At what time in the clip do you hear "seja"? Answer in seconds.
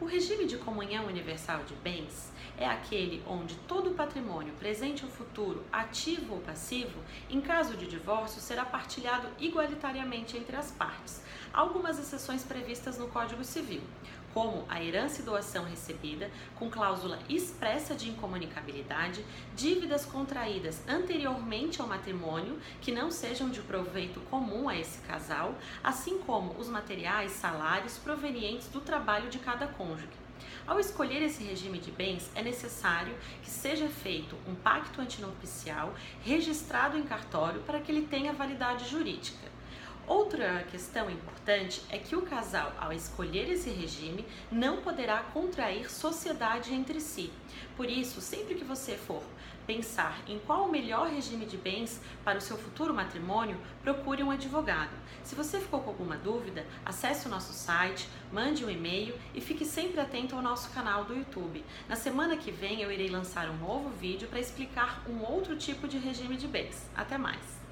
33.50-33.88